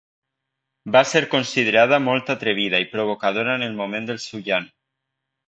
[0.95, 4.69] va ser considerada molt atrevida i provocadora en el moment del seu llan